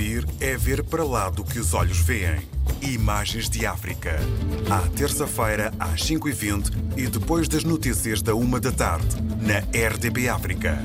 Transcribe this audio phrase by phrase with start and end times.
[0.00, 2.40] ouvir é ver para lá do que os olhos veem.
[2.80, 4.16] Imagens de África.
[4.70, 9.06] À terça-feira, às 5h20 e depois das notícias da 1 da tarde,
[9.42, 9.58] na
[9.88, 10.78] RDB África.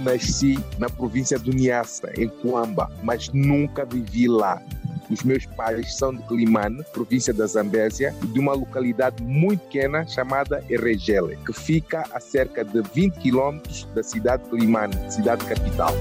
[0.00, 4.60] Nasci na província do Niassa, em Coamba, mas nunca vivi lá.
[5.08, 10.64] Os meus pais são de Climane, província da Zambésia, de uma localidade muito pequena chamada
[10.68, 15.94] Erregele, que fica a cerca de 20 quilômetros da cidade de Climane, cidade capital.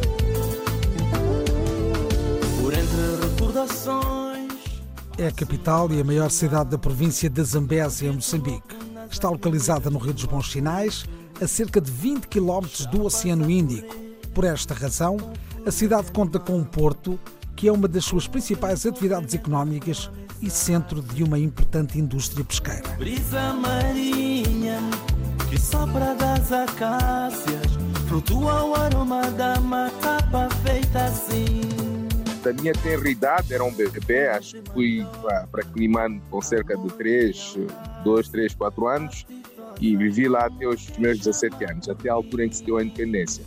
[5.17, 8.75] É a capital e a maior cidade da província da Zambésia, em Moçambique.
[9.09, 11.05] Está localizada no Rio dos Bons Sinais,
[11.41, 13.95] a cerca de 20 quilómetros do Oceano Índico.
[14.33, 15.17] Por esta razão,
[15.65, 17.19] a cidade conta com um porto
[17.55, 22.87] que é uma das suas principais atividades económicas e centro de uma importante indústria pesqueira.
[22.97, 24.79] Brisa marinha
[25.49, 27.65] que sopra das acácias,
[28.07, 31.66] flutua o aroma da matapa feita assim.
[32.47, 35.05] Da minha tenra idade, era um bebê, acho que fui
[35.51, 37.57] para Climane com cerca de 3,
[38.05, 39.25] 2, 3, 4 anos
[39.81, 42.77] e vivi lá até os meus 17 anos, até a altura em que se deu
[42.77, 43.43] a independência.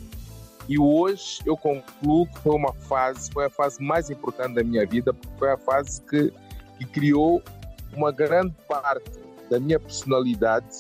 [0.69, 4.85] E hoje eu concluo que foi uma fase, foi a fase mais importante da minha
[4.85, 6.31] vida, porque foi a fase que,
[6.77, 7.43] que criou
[7.95, 10.77] uma grande parte da minha personalidade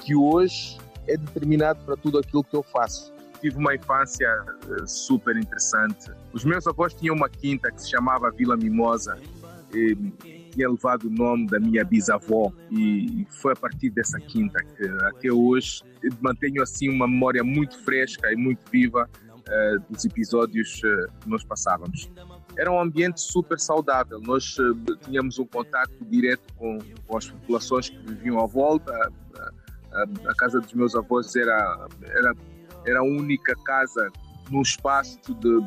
[0.00, 3.12] que hoje é determinado para tudo aquilo que eu faço.
[3.40, 6.10] Tive uma infância eh, super interessante.
[6.32, 9.18] Os meus avós tinham uma quinta que se chamava Vila Mimosa.
[9.72, 9.96] E
[10.50, 15.32] tinha levado o nome da minha bisavó e foi a partir dessa quinta que até
[15.32, 15.82] hoje
[16.20, 21.44] mantenho assim uma memória muito fresca e muito viva uh, dos episódios uh, que nós
[21.44, 22.10] passávamos.
[22.56, 24.56] Era um ambiente super saudável, nós
[25.04, 28.92] tínhamos um contato direto com, com, as populações que viviam à volta.
[29.92, 32.34] A, a, casa dos meus avós era, era,
[32.86, 34.10] era a única casa
[34.50, 35.60] num espaço de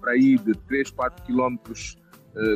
[0.00, 1.96] para aí de 3, 4 quilómetros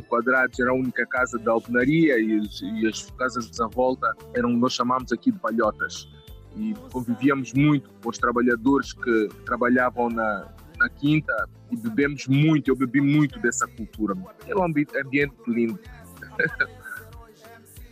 [0.08, 4.72] quadrados, era a única casa da alvenaria e, e, as casas à volta eram, nós
[4.72, 6.08] chamamos aqui de palhotas.
[6.56, 10.48] E convivíamos muito com os trabalhadores que trabalhavam na,
[10.78, 11.32] na quinta
[11.70, 14.14] e bebemos muito, eu bebi muito dessa cultura.
[14.48, 15.78] É um ambiente, lindo.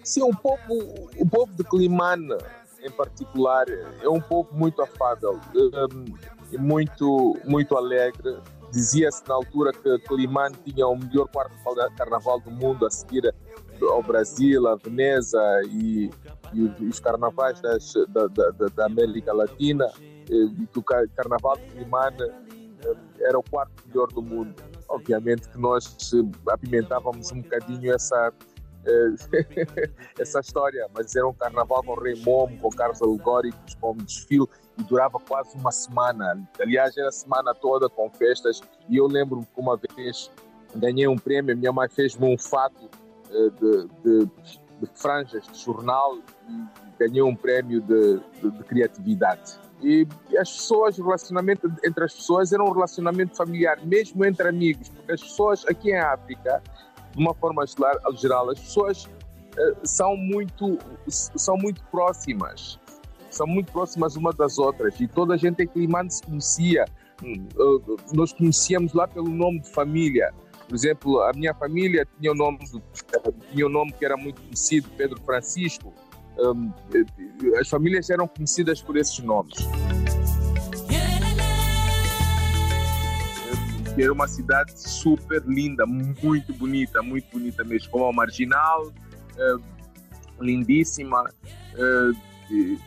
[0.03, 2.37] Sim, o povo, o povo de Climane,
[2.87, 5.41] em particular, é um povo muito afável
[6.53, 8.39] e muito, muito alegre.
[8.71, 11.55] Dizia-se na altura que Climane tinha o melhor quarto
[11.97, 13.33] carnaval do mundo a seguir
[13.83, 16.11] ao Brasil, a Veneza e,
[16.53, 19.91] e os carnavais das, da, da, da América Latina.
[20.29, 22.33] E que o carnaval de Climane
[23.21, 24.55] era o quarto melhor do mundo.
[24.89, 25.97] Obviamente que nós
[26.49, 28.56] apimentávamos um bocadinho essa, eh,
[30.19, 34.47] essa história, mas era um carnaval com rei momo, com carros alegóricos, com desfile
[34.79, 36.49] e durava quase uma semana.
[36.61, 40.31] Aliás, era a semana toda com festas e eu lembro que uma vez
[40.75, 42.89] ganhei um prêmio, minha mãe fez-me um fato
[43.31, 44.27] eh, de, de,
[44.81, 49.59] de, franjas de jornal e ganhei um prêmio de, de criatividade.
[49.83, 50.07] E
[50.39, 55.13] as pessoas, o relacionamento entre as pessoas era um relacionamento familiar, mesmo entre amigos, porque
[55.13, 56.63] as pessoas aqui em África,
[57.17, 57.65] de uma forma
[58.17, 60.79] geral, as pessoas uh, são muito
[61.09, 62.79] são muito próximas,
[63.31, 66.85] são muito próximas uma das outras e toda a gente em Climane se conhecia.
[67.23, 70.33] Uh, nós conhecíamos lá pelo nome de família.
[70.69, 72.59] Por exemplo, a minha família tinha o um nome,
[73.53, 75.95] tinha um nome que era muito conhecido, Pedro Francisco
[76.39, 76.73] um,
[77.59, 79.57] as famílias eram conhecidas por esses nomes.
[83.99, 89.63] Era uma cidade super linda, muito bonita, muito bonita mesmo, como a Marginal, uh,
[90.41, 91.31] lindíssima.
[91.75, 92.79] Uh,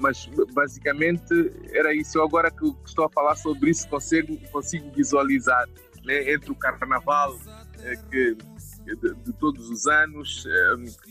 [0.00, 2.18] mas basicamente era isso.
[2.18, 5.66] Eu agora que estou a falar sobre isso consigo, consigo visualizar
[6.04, 8.36] né, entre o carnaval uh, que,
[8.84, 10.46] de, de, todos os anos,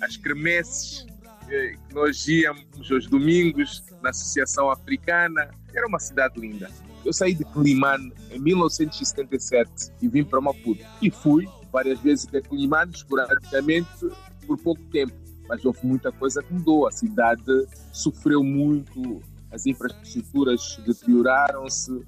[0.01, 1.05] as cremeces
[1.47, 5.51] que nós íamos aos domingos na Associação Africana.
[5.73, 6.69] Era uma cidade linda.
[7.06, 10.84] Eu saí de Climane em 1977 e vim para Maputo.
[11.02, 14.09] E fui várias vezes para Climane, esporadicamente,
[14.47, 15.14] por pouco tempo.
[15.47, 16.88] Mas houve muita coisa que mudou.
[16.88, 19.22] A cidade sofreu muito,
[19.52, 22.03] as infraestruturas deterioraram-se.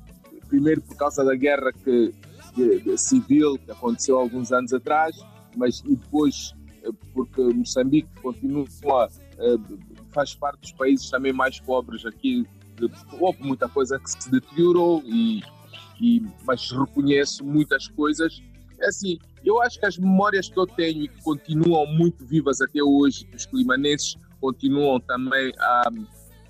[0.47, 2.13] Primeiro por causa da guerra que,
[2.53, 5.15] que, civil que aconteceu alguns anos atrás,
[5.57, 8.65] mas e depois eh, porque Moçambique continua
[9.39, 9.57] eh,
[10.11, 12.45] faz parte dos países também mais pobres aqui.
[13.19, 15.41] Houve muita coisa que se deteriorou, e,
[15.99, 18.41] e, mas reconheço muitas coisas.
[18.79, 22.61] É assim, eu acho que as memórias que eu tenho e que continuam muito vivas
[22.61, 25.83] até hoje, que os climanenses continuam também a,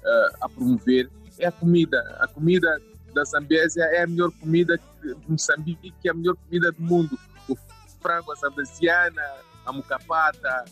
[0.04, 2.00] a, a promover, é a comida.
[2.20, 2.82] A comida
[3.14, 7.18] da Zambésia é a melhor comida de Moçambique é a melhor comida do mundo.
[7.48, 7.56] O
[8.02, 9.22] frango, a zambesiana,
[9.66, 10.66] a mucapata,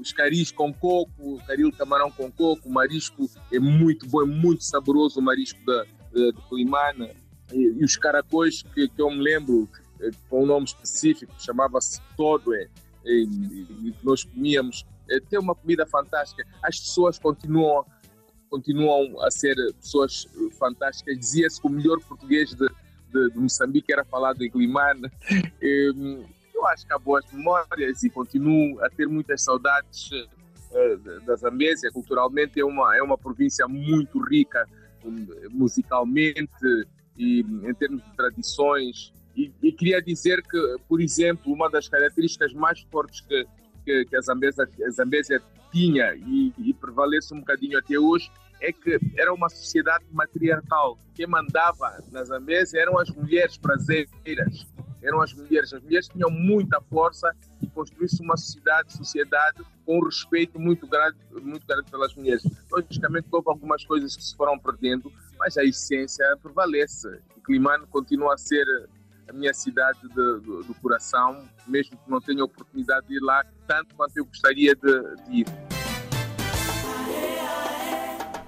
[0.00, 4.64] os caris com coco, caril camarão com coco, o marisco é muito bom, é muito
[4.64, 7.10] saboroso o marisco da, de, Climana.
[7.52, 9.68] E, e, os caracóis que, que eu me lembro,
[10.00, 12.68] eh, com um nome específico, chamava-se Todoé,
[13.04, 14.84] e, e, nós comíamos.
[15.08, 16.46] É, tem uma comida fantástica.
[16.62, 17.84] As pessoas continuam
[18.50, 20.28] continuam a ser pessoas
[20.58, 21.18] fantásticas.
[21.18, 22.68] Dizia-se que o melhor português de,
[23.12, 25.10] de, de, Moçambique era falado em Climane.
[26.66, 30.10] Acho que há boas memórias e continuo a ter muitas saudades
[30.72, 31.90] eh, da Zambésia.
[31.92, 34.66] Culturalmente é uma, é uma província muito rica
[35.04, 36.50] hum, musicalmente
[37.16, 39.12] e em termos de tradições.
[39.36, 43.46] E, e, queria dizer que, por exemplo, uma das características mais fortes que,
[43.84, 48.30] que, que a, Zambésia, a Zambésia tinha e, e prevalece um bocadinho até hoje
[48.60, 50.98] é que era uma sociedade matriarcal.
[51.14, 54.66] Quem mandava na Zambésia eram as mulheres brasileiras,
[55.04, 55.72] eram as mulheres.
[55.72, 57.30] As mulheres tinham muita força
[57.62, 62.42] e construísse uma sociedade, sociedade com um respeito muito grande, muito grande pelas mulheres.
[62.70, 67.20] Logicamente, houve algumas coisas que se foram perdendo, mas a essência prevalece.
[67.36, 68.66] E Climano continua a ser
[69.28, 73.44] a minha cidade de, do, do, coração, mesmo que não tenha oportunidade de ir lá
[73.66, 75.46] tanto quanto eu gostaria de, de ir.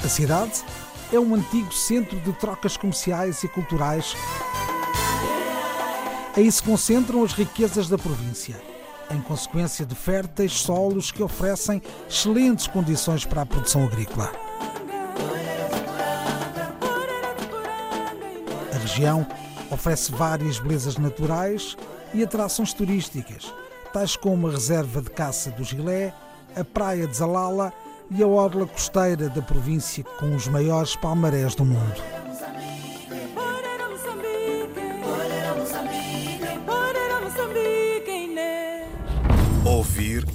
[0.02, 0.64] A cidade
[1.12, 4.14] é um antigo centro de trocas comerciais e culturais.
[6.37, 8.61] Aí se concentram as riquezas da província,
[9.11, 11.81] em consequência de férteis solos que oferecem
[12.11, 14.31] excelentes condições para a produção agrícola.
[18.71, 19.27] A região
[19.71, 21.75] oferece várias belezas naturais
[22.12, 23.50] e atrações turísticas,
[23.91, 26.12] tais como a reserva de caça do Gilé,
[26.55, 27.73] a praia de Zalala
[28.11, 32.15] e a orla costeira da província com os maiores palmarés do mundo.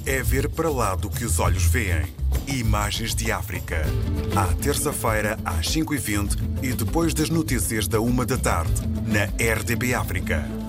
[0.06, 2.04] É ver para lá do que os olhos veem.
[2.46, 3.82] Imagens de África.
[4.34, 8.72] À terça-feira, às 5h20 e depois das notícias da 1 da tarde,
[9.06, 9.24] na
[9.54, 10.61] RDB África.